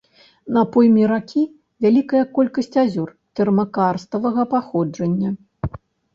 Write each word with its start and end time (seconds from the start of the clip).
На 0.55 0.61
пойме 0.75 1.03
ракі 1.11 1.43
вялікая 1.87 2.23
колькасць 2.39 2.73
азёр 2.85 3.13
тэрмакарставага 3.41 4.49
паходжання. 4.57 5.29